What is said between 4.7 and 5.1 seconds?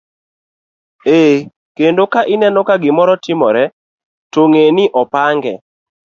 ni ne